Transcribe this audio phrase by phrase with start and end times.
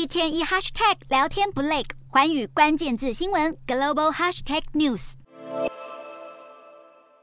[0.00, 5.12] 一天一 hashtag 聊天不累，环宇关键字新闻 global hashtag news。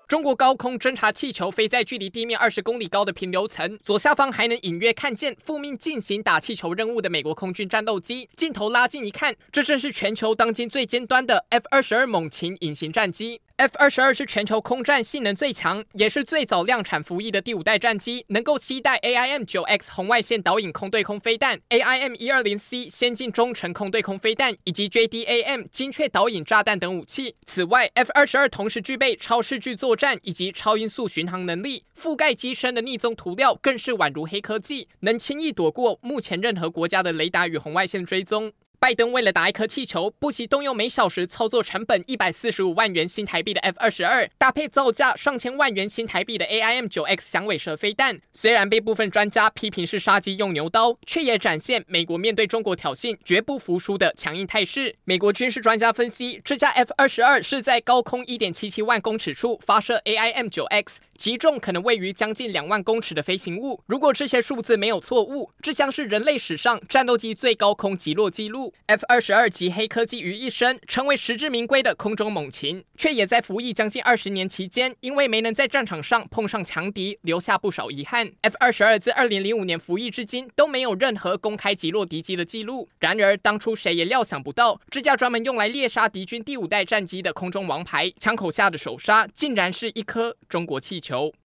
[0.08, 8.30] 中国高空侦察气球飞在距离地面二十公里高的平流层，左下方还能隐约看见复命进行打气球任务的美国空军战斗机。
[8.36, 13.42] 镜头拉近一看，这正是全球当今最尖端的 F 二十二猛禽隐形战机。
[13.58, 27.36] F 二十二是全球空战性能最强，也是最早量产服役的第五代战机，能够携带 AIM 九 X 红外线导引空对空飞弹、AIM 一二零 C 先进中程空对空飞弹以及 JDAM 精确导引炸弹等武器。
[27.48, 38.54] 此外，F 二十二同时具备超视距作战以及超音速巡航能力，覆盖机身的逆踪涂料更是宛如黑科技，能轻易躲过目前任何国家的雷达与红外线追踪。
[38.80, 48.22] 拜登为了打一颗气球，不惜动用每小时操作成本一百四十五万元新台币的 F 二十二，搭配造价上千万元新台币的 AIM 九 X 响尾蛇飞弹。
[48.36, 54.96] 虽然被部分专家批评是杀鸡用牛刀，却也展现美国面对中国挑衅绝不服输的强硬态势。
[55.06, 61.00] 美国军事专家分析，这架 F 二十二是在高空一点七七万公尺处发射 AIM 九 X。
[61.18, 63.82] 击中可能位于将近两万公尺的飞行物。
[63.88, 68.74] 如果这些数字没有错误，这将是人类史上战斗机最高空击落记录。
[68.86, 78.32] F 二十二集黑科技于一身，成为实至名归的空中猛禽，却也在服役将近二十年期间，因为没能在战场上碰上强敌，留下不少遗憾。
[78.42, 82.88] F 二十二自二零零五年服役至今，都没有任何公开击落敌机的记录。
[83.00, 91.07] 然而，当初谁也料想不到，这架专门用来猎杀敌军第五代战机的空中王牌，枪口下的首杀，竟然是一颗中国气球。
[91.08, 91.32] 球。